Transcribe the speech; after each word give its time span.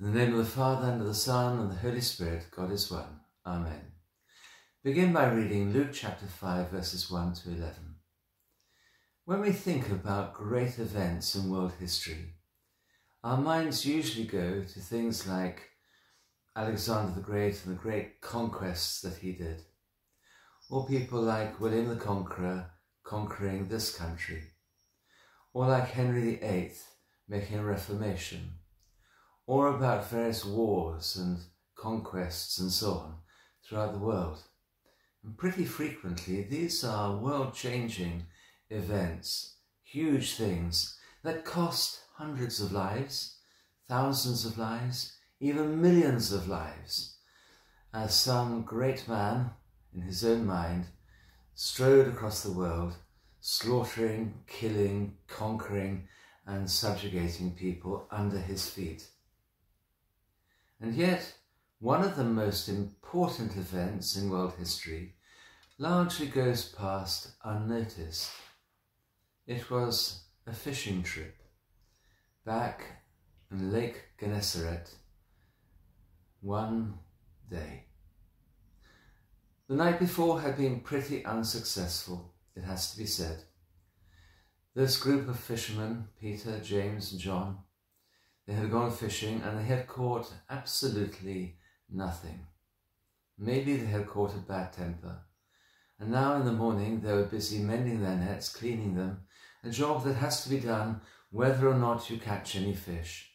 In 0.00 0.12
the 0.12 0.18
name 0.18 0.32
of 0.32 0.38
the 0.38 0.44
Father, 0.44 0.90
and 0.90 1.00
of 1.02 1.06
the 1.06 1.14
Son, 1.14 1.60
and 1.60 1.70
the 1.70 1.76
Holy 1.76 2.00
Spirit, 2.00 2.48
God 2.50 2.72
is 2.72 2.90
one. 2.90 3.20
Amen. 3.46 3.92
Begin 4.82 5.12
by 5.12 5.30
reading 5.30 5.72
Luke 5.72 5.90
chapter 5.92 6.26
5, 6.26 6.70
verses 6.70 7.08
1 7.08 7.34
to 7.34 7.50
11. 7.50 7.72
When 9.24 9.40
we 9.40 9.52
think 9.52 9.90
about 9.90 10.34
great 10.34 10.80
events 10.80 11.36
in 11.36 11.48
world 11.48 11.74
history, 11.78 12.34
our 13.22 13.36
minds 13.36 13.86
usually 13.86 14.26
go 14.26 14.64
to 14.64 14.80
things 14.80 15.28
like 15.28 15.62
Alexander 16.56 17.12
the 17.14 17.20
Great 17.20 17.64
and 17.64 17.76
the 17.76 17.80
great 17.80 18.20
conquests 18.20 19.00
that 19.02 19.18
he 19.18 19.30
did, 19.30 19.62
or 20.68 20.88
people 20.88 21.22
like 21.22 21.60
William 21.60 21.88
the 21.88 21.94
Conqueror 21.94 22.68
conquering 23.04 23.68
this 23.68 23.96
country, 23.96 24.42
or 25.52 25.68
like 25.68 25.90
Henry 25.90 26.34
VIII 26.34 26.72
making 27.28 27.58
a 27.58 27.64
reformation, 27.64 28.54
or 29.46 29.68
about 29.68 30.08
various 30.08 30.44
wars 30.44 31.16
and 31.16 31.38
conquests 31.76 32.58
and 32.58 32.70
so 32.70 32.92
on 32.92 33.14
throughout 33.62 33.92
the 33.92 33.98
world. 33.98 34.42
And 35.22 35.36
pretty 35.36 35.64
frequently, 35.64 36.42
these 36.42 36.84
are 36.84 37.16
world 37.16 37.54
changing 37.54 38.26
events, 38.70 39.56
huge 39.82 40.34
things 40.34 40.98
that 41.22 41.44
cost 41.44 42.00
hundreds 42.16 42.60
of 42.60 42.72
lives, 42.72 43.38
thousands 43.88 44.44
of 44.44 44.58
lives, 44.58 45.16
even 45.40 45.80
millions 45.80 46.32
of 46.32 46.48
lives, 46.48 47.16
as 47.92 48.14
some 48.14 48.62
great 48.62 49.06
man, 49.08 49.50
in 49.94 50.02
his 50.02 50.24
own 50.24 50.46
mind, 50.46 50.86
strode 51.54 52.08
across 52.08 52.42
the 52.42 52.52
world, 52.52 52.94
slaughtering, 53.40 54.34
killing, 54.46 55.16
conquering, 55.26 56.08
and 56.46 56.70
subjugating 56.70 57.54
people 57.54 58.06
under 58.10 58.38
his 58.38 58.68
feet. 58.68 59.06
And 60.84 60.94
yet, 60.94 61.32
one 61.78 62.04
of 62.04 62.14
the 62.14 62.24
most 62.24 62.68
important 62.68 63.56
events 63.56 64.16
in 64.16 64.28
world 64.28 64.52
history 64.58 65.14
largely 65.78 66.26
goes 66.26 66.66
past 66.66 67.30
unnoticed. 67.42 68.30
It 69.46 69.70
was 69.70 70.24
a 70.46 70.52
fishing 70.52 71.02
trip 71.02 71.38
back 72.44 72.84
in 73.50 73.72
Lake 73.72 73.98
Gennesaret 74.20 74.90
one 76.42 76.98
day. 77.50 77.86
The 79.66 79.76
night 79.76 79.98
before 79.98 80.42
had 80.42 80.58
been 80.58 80.80
pretty 80.80 81.24
unsuccessful, 81.24 82.34
it 82.54 82.64
has 82.64 82.92
to 82.92 82.98
be 82.98 83.06
said. 83.06 83.38
This 84.74 84.98
group 84.98 85.30
of 85.30 85.40
fishermen, 85.40 86.08
Peter, 86.20 86.60
James, 86.60 87.10
and 87.12 87.20
John, 87.22 87.63
they 88.46 88.54
had 88.54 88.70
gone 88.70 88.90
fishing 88.90 89.40
and 89.42 89.58
they 89.58 89.64
had 89.64 89.86
caught 89.86 90.32
absolutely 90.50 91.56
nothing. 91.90 92.46
Maybe 93.38 93.76
they 93.76 93.86
had 93.86 94.06
caught 94.06 94.34
a 94.34 94.38
bad 94.38 94.72
temper. 94.72 95.18
And 95.98 96.10
now 96.10 96.34
in 96.36 96.44
the 96.44 96.52
morning 96.52 97.00
they 97.00 97.12
were 97.12 97.24
busy 97.24 97.58
mending 97.58 98.02
their 98.02 98.16
nets, 98.16 98.48
cleaning 98.48 98.94
them, 98.94 99.22
a 99.62 99.70
job 99.70 100.04
that 100.04 100.14
has 100.14 100.44
to 100.44 100.50
be 100.50 100.60
done 100.60 101.00
whether 101.30 101.68
or 101.68 101.74
not 101.74 102.10
you 102.10 102.18
catch 102.18 102.54
any 102.54 102.74
fish. 102.74 103.32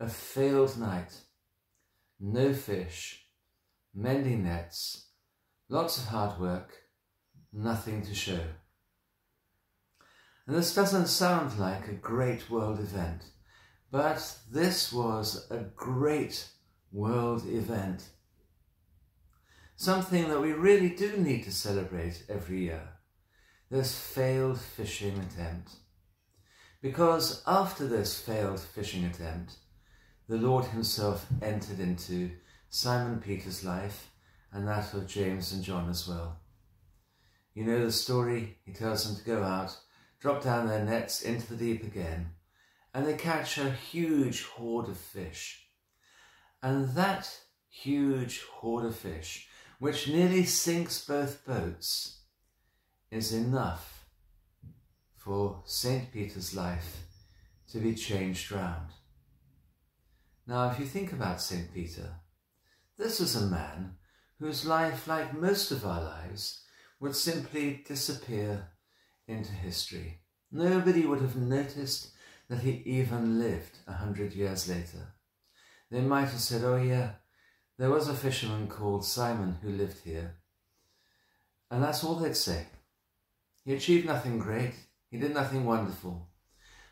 A 0.00 0.08
failed 0.08 0.76
night. 0.78 1.12
No 2.20 2.52
fish. 2.52 3.26
Mending 3.94 4.44
nets. 4.44 5.06
Lots 5.68 5.98
of 5.98 6.04
hard 6.06 6.38
work. 6.38 6.74
Nothing 7.52 8.02
to 8.02 8.14
show. 8.14 8.40
And 10.46 10.54
this 10.54 10.74
doesn't 10.74 11.06
sound 11.06 11.58
like 11.58 11.88
a 11.88 11.92
great 11.92 12.50
world 12.50 12.78
event. 12.78 13.22
But 13.90 14.36
this 14.50 14.92
was 14.92 15.46
a 15.50 15.58
great 15.58 16.48
world 16.92 17.46
event. 17.46 18.08
Something 19.76 20.28
that 20.28 20.40
we 20.40 20.52
really 20.52 20.90
do 20.90 21.16
need 21.16 21.44
to 21.44 21.52
celebrate 21.52 22.24
every 22.28 22.64
year. 22.64 22.88
This 23.70 23.98
failed 23.98 24.60
fishing 24.60 25.18
attempt. 25.18 25.72
Because 26.82 27.42
after 27.46 27.86
this 27.86 28.18
failed 28.20 28.60
fishing 28.60 29.04
attempt, 29.04 29.54
the 30.28 30.36
Lord 30.36 30.64
himself 30.66 31.26
entered 31.40 31.78
into 31.78 32.30
Simon 32.68 33.20
Peter's 33.20 33.64
life 33.64 34.10
and 34.52 34.66
that 34.66 34.94
of 34.94 35.06
James 35.06 35.52
and 35.52 35.62
John 35.62 35.88
as 35.88 36.08
well. 36.08 36.40
You 37.54 37.64
know 37.64 37.84
the 37.84 37.92
story, 37.92 38.58
he 38.64 38.72
tells 38.72 39.04
them 39.04 39.16
to 39.16 39.24
go 39.24 39.42
out, 39.42 39.76
drop 40.20 40.42
down 40.42 40.66
their 40.66 40.84
nets 40.84 41.22
into 41.22 41.54
the 41.54 41.56
deep 41.56 41.84
again, 41.84 42.30
and 42.96 43.06
they 43.06 43.12
catch 43.12 43.58
a 43.58 43.70
huge 43.70 44.44
hoard 44.44 44.88
of 44.88 44.96
fish. 44.96 45.68
And 46.62 46.94
that 46.94 47.30
huge 47.68 48.40
hoard 48.44 48.86
of 48.86 48.96
fish, 48.96 49.48
which 49.78 50.08
nearly 50.08 50.44
sinks 50.44 51.04
both 51.04 51.44
boats, 51.44 52.20
is 53.10 53.34
enough 53.34 54.06
for 55.14 55.60
St. 55.66 56.10
Peter's 56.10 56.56
life 56.56 57.02
to 57.70 57.80
be 57.80 57.94
changed 57.94 58.50
round. 58.50 58.88
Now, 60.46 60.70
if 60.70 60.80
you 60.80 60.86
think 60.86 61.12
about 61.12 61.42
St. 61.42 61.74
Peter, 61.74 62.14
this 62.96 63.20
is 63.20 63.36
a 63.36 63.46
man 63.46 63.96
whose 64.38 64.64
life, 64.64 65.06
like 65.06 65.38
most 65.38 65.70
of 65.70 65.84
our 65.84 66.02
lives, 66.02 66.62
would 67.00 67.14
simply 67.14 67.84
disappear 67.86 68.68
into 69.28 69.52
history. 69.52 70.20
Nobody 70.50 71.04
would 71.04 71.20
have 71.20 71.36
noticed 71.36 72.12
that 72.48 72.60
he 72.60 72.82
even 72.84 73.38
lived 73.38 73.78
a 73.86 73.92
hundred 73.92 74.32
years 74.32 74.68
later. 74.68 75.14
They 75.90 76.00
might 76.00 76.28
have 76.28 76.40
said, 76.40 76.62
oh 76.64 76.76
yeah, 76.76 77.10
there 77.78 77.90
was 77.90 78.08
a 78.08 78.14
fisherman 78.14 78.68
called 78.68 79.04
Simon 79.04 79.58
who 79.62 79.70
lived 79.70 80.04
here. 80.04 80.36
And 81.70 81.82
that's 81.82 82.04
all 82.04 82.14
they'd 82.14 82.36
say. 82.36 82.66
He 83.64 83.74
achieved 83.74 84.06
nothing 84.06 84.38
great. 84.38 84.74
He 85.10 85.18
did 85.18 85.34
nothing 85.34 85.64
wonderful. 85.64 86.28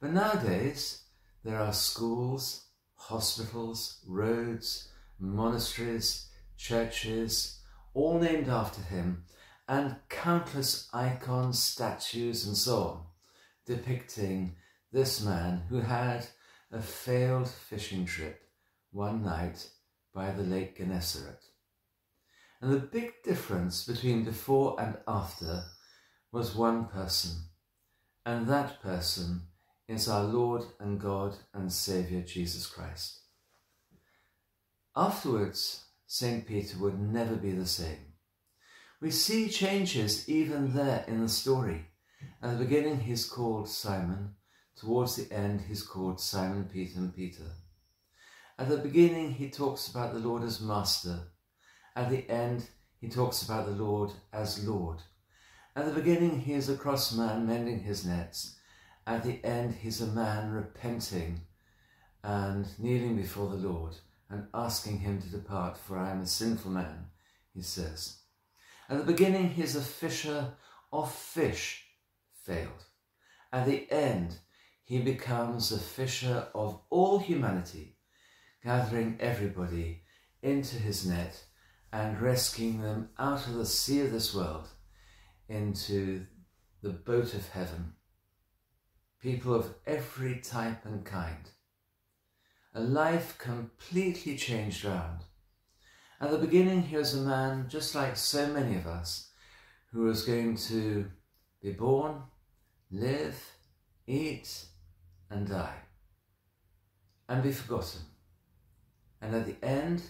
But 0.00 0.12
nowadays, 0.12 1.04
there 1.44 1.58
are 1.58 1.72
schools, 1.72 2.66
hospitals, 2.94 4.00
roads, 4.06 4.88
monasteries, 5.18 6.28
churches, 6.56 7.60
all 7.94 8.18
named 8.18 8.48
after 8.48 8.82
him, 8.82 9.24
and 9.68 9.96
countless 10.08 10.88
icons, 10.92 11.62
statues, 11.62 12.46
and 12.46 12.56
so 12.56 12.76
on, 12.82 13.00
depicting 13.64 14.56
this 14.92 15.22
man 15.22 15.62
who 15.68 15.80
had 15.80 16.26
a 16.72 16.80
failed 16.80 17.48
fishing 17.48 18.04
trip 18.04 18.42
one 18.92 19.22
night 19.22 19.68
by 20.14 20.30
the 20.30 20.42
Lake 20.42 20.78
Gennesaret. 20.78 21.42
And 22.60 22.72
the 22.72 22.78
big 22.78 23.22
difference 23.22 23.84
between 23.84 24.24
before 24.24 24.80
and 24.80 24.96
after 25.06 25.64
was 26.32 26.54
one 26.54 26.86
person, 26.86 27.32
and 28.24 28.46
that 28.48 28.82
person 28.82 29.42
is 29.88 30.08
our 30.08 30.24
Lord 30.24 30.62
and 30.80 31.00
God 31.00 31.36
and 31.54 31.72
Saviour 31.72 32.22
Jesus 32.22 32.66
Christ. 32.66 33.20
Afterwards, 34.96 35.84
St. 36.06 36.46
Peter 36.46 36.78
would 36.78 36.98
never 36.98 37.36
be 37.36 37.52
the 37.52 37.66
same. 37.66 38.14
We 39.00 39.10
see 39.10 39.48
changes 39.48 40.28
even 40.28 40.74
there 40.74 41.04
in 41.06 41.20
the 41.20 41.28
story. 41.28 41.86
At 42.42 42.52
the 42.52 42.64
beginning, 42.64 43.00
he's 43.00 43.28
called 43.28 43.68
Simon. 43.68 44.36
Towards 44.76 45.16
the 45.16 45.34
end, 45.34 45.62
he's 45.62 45.82
called 45.82 46.20
Simon 46.20 46.68
Peter 46.70 46.98
and 46.98 47.14
Peter. 47.14 47.44
At 48.58 48.68
the 48.68 48.76
beginning, 48.76 49.32
he 49.32 49.50
talks 49.50 49.88
about 49.88 50.12
the 50.12 50.20
Lord 50.20 50.42
as 50.42 50.60
Master. 50.60 51.20
At 51.94 52.10
the 52.10 52.28
end, 52.30 52.68
he 53.00 53.08
talks 53.08 53.42
about 53.42 53.66
the 53.66 53.72
Lord 53.72 54.10
as 54.32 54.66
Lord. 54.66 54.98
At 55.74 55.86
the 55.86 55.92
beginning, 55.92 56.40
he 56.40 56.52
is 56.52 56.68
a 56.68 56.76
cross 56.76 57.12
man 57.14 57.46
mending 57.46 57.80
his 57.80 58.04
nets. 58.04 58.56
At 59.06 59.22
the 59.24 59.42
end, 59.44 59.74
he's 59.74 60.00
a 60.00 60.06
man 60.06 60.52
repenting 60.52 61.42
and 62.22 62.66
kneeling 62.78 63.16
before 63.16 63.48
the 63.48 63.56
Lord 63.56 63.94
and 64.28 64.48
asking 64.52 64.98
him 64.98 65.22
to 65.22 65.28
depart, 65.28 65.78
for 65.78 65.96
I 65.96 66.10
am 66.10 66.22
a 66.22 66.26
sinful 66.26 66.70
man, 66.70 67.06
he 67.54 67.62
says. 67.62 68.18
At 68.88 68.98
the 68.98 69.12
beginning, 69.12 69.50
he's 69.50 69.76
a 69.76 69.80
fisher 69.80 70.54
of 70.92 71.12
fish, 71.12 71.84
failed. 72.42 72.84
At 73.52 73.66
the 73.66 73.90
end, 73.90 74.38
he 74.86 75.00
becomes 75.00 75.68
the 75.68 75.78
fisher 75.78 76.46
of 76.54 76.80
all 76.90 77.18
humanity, 77.18 77.96
gathering 78.64 79.18
everybody 79.20 80.02
into 80.42 80.76
his 80.76 81.04
net 81.04 81.44
and 81.92 82.20
rescuing 82.20 82.80
them 82.80 83.10
out 83.18 83.46
of 83.46 83.54
the 83.54 83.66
sea 83.66 84.00
of 84.00 84.12
this 84.12 84.34
world 84.34 84.68
into 85.48 86.24
the 86.82 86.90
boat 86.90 87.34
of 87.34 87.48
heaven. 87.48 87.92
People 89.20 89.54
of 89.54 89.74
every 89.86 90.40
type 90.40 90.86
and 90.86 91.04
kind 91.04 91.50
a 92.76 92.80
life 92.80 93.38
completely 93.38 94.36
changed 94.36 94.84
round. 94.84 95.20
At 96.20 96.30
the 96.30 96.36
beginning, 96.36 96.82
he 96.82 96.96
was 96.96 97.14
a 97.14 97.22
man 97.22 97.66
just 97.68 97.94
like 97.94 98.16
so 98.16 98.48
many 98.48 98.76
of 98.76 98.86
us 98.86 99.30
who 99.92 100.02
was 100.02 100.26
going 100.26 100.58
to 100.68 101.10
be 101.62 101.72
born, 101.72 102.22
live, 102.90 103.42
eat, 104.06 104.66
and 105.30 105.48
die, 105.48 105.76
and 107.28 107.42
be 107.42 107.52
forgotten. 107.52 108.00
And 109.20 109.34
at 109.34 109.46
the 109.46 109.64
end, 109.64 110.02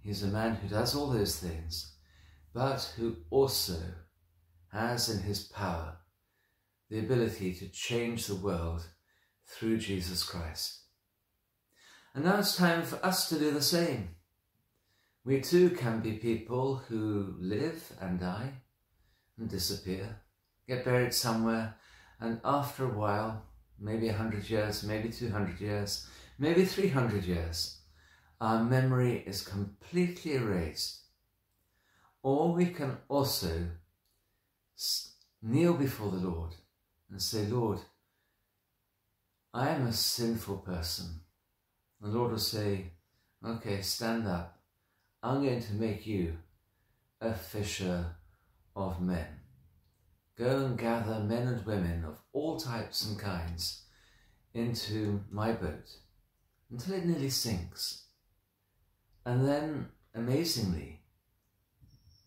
he's 0.00 0.22
a 0.22 0.28
man 0.28 0.56
who 0.56 0.68
does 0.68 0.94
all 0.94 1.08
those 1.08 1.36
things, 1.36 1.94
but 2.52 2.92
who 2.96 3.16
also 3.30 3.78
has 4.72 5.08
in 5.08 5.22
his 5.22 5.44
power 5.44 5.96
the 6.88 6.98
ability 6.98 7.54
to 7.54 7.68
change 7.68 8.26
the 8.26 8.34
world 8.34 8.84
through 9.46 9.78
Jesus 9.78 10.22
Christ. 10.24 10.80
And 12.14 12.24
now 12.24 12.38
it's 12.38 12.56
time 12.56 12.82
for 12.82 13.04
us 13.04 13.28
to 13.28 13.38
do 13.38 13.52
the 13.52 13.62
same. 13.62 14.16
We 15.24 15.40
too 15.40 15.70
can 15.70 16.00
be 16.00 16.12
people 16.12 16.76
who 16.76 17.34
live 17.38 17.92
and 18.00 18.18
die 18.18 18.52
and 19.38 19.48
disappear, 19.48 20.16
get 20.66 20.84
buried 20.84 21.14
somewhere, 21.14 21.76
and 22.18 22.40
after 22.44 22.84
a 22.84 22.98
while, 22.98 23.44
maybe 23.80 24.08
a 24.08 24.12
hundred 24.12 24.48
years, 24.48 24.82
maybe 24.82 25.08
200 25.08 25.60
years, 25.60 26.06
maybe 26.38 26.64
300 26.64 27.24
years, 27.24 27.78
our 28.40 28.62
memory 28.62 29.22
is 29.26 29.42
completely 29.42 30.34
erased. 30.34 30.98
Or 32.22 32.52
we 32.52 32.66
can 32.66 32.98
also 33.08 33.66
kneel 35.42 35.74
before 35.74 36.10
the 36.10 36.28
Lord 36.28 36.54
and 37.10 37.20
say, 37.20 37.46
Lord, 37.46 37.80
I 39.52 39.70
am 39.70 39.86
a 39.86 39.92
sinful 39.92 40.58
person. 40.58 41.20
The 42.00 42.08
Lord 42.08 42.32
will 42.32 42.38
say, 42.38 42.92
Okay, 43.44 43.80
stand 43.80 44.28
up. 44.28 44.58
I'm 45.22 45.42
going 45.42 45.62
to 45.62 45.72
make 45.74 46.06
you 46.06 46.36
a 47.20 47.32
fisher 47.32 48.16
of 48.76 49.00
men. 49.00 49.26
Go 50.36 50.64
and 50.66 50.78
gather 50.78 51.20
men 51.20 51.48
and 51.48 51.64
women 51.66 52.04
of 52.04 52.18
types 52.62 53.04
and 53.06 53.18
kinds 53.18 53.82
into 54.54 55.20
my 55.30 55.52
boat 55.52 55.96
until 56.70 56.94
it 56.94 57.06
nearly 57.06 57.30
sinks. 57.30 58.04
And 59.24 59.46
then, 59.46 59.88
amazingly, 60.14 61.00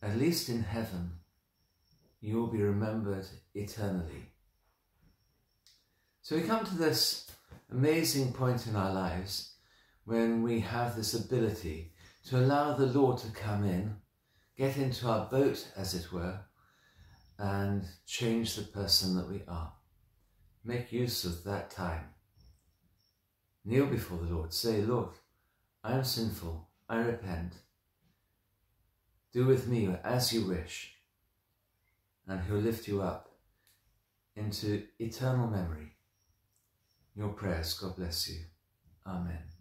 at 0.01 0.17
least 0.17 0.49
in 0.49 0.63
heaven, 0.63 1.11
you 2.21 2.37
will 2.37 2.47
be 2.47 2.61
remembered 2.61 3.25
eternally. 3.53 4.31
So 6.21 6.35
we 6.35 6.43
come 6.43 6.65
to 6.65 6.75
this 6.75 7.29
amazing 7.71 8.33
point 8.33 8.67
in 8.67 8.75
our 8.75 8.93
lives 8.93 9.55
when 10.05 10.43
we 10.43 10.59
have 10.61 10.95
this 10.95 11.13
ability 11.13 11.91
to 12.27 12.37
allow 12.37 12.73
the 12.73 12.85
Lord 12.85 13.17
to 13.19 13.31
come 13.31 13.65
in, 13.65 13.95
get 14.57 14.77
into 14.77 15.07
our 15.07 15.29
boat, 15.29 15.67
as 15.75 15.93
it 15.93 16.11
were, 16.11 16.39
and 17.37 17.83
change 18.05 18.55
the 18.55 18.63
person 18.63 19.15
that 19.17 19.29
we 19.29 19.41
are. 19.47 19.73
Make 20.63 20.91
use 20.91 21.25
of 21.25 21.43
that 21.43 21.69
time. 21.69 22.05
Kneel 23.65 23.87
before 23.87 24.17
the 24.17 24.33
Lord. 24.33 24.53
Say, 24.53 24.81
Lord, 24.81 25.09
I 25.83 25.93
am 25.93 26.03
sinful. 26.03 26.67
I 26.87 26.97
repent. 26.97 27.53
Do 29.33 29.45
with 29.45 29.67
me 29.67 29.93
as 30.03 30.31
you 30.31 30.45
wish. 30.45 30.95
And 32.27 32.41
he'll 32.41 32.57
lift 32.57 32.87
you 32.87 33.01
up 33.01 33.29
into 34.35 34.83
eternal 34.99 35.47
memory. 35.47 35.93
Your 37.15 37.29
prayers, 37.29 37.73
God 37.73 37.95
bless 37.95 38.29
you. 38.29 38.39
Amen. 39.05 39.52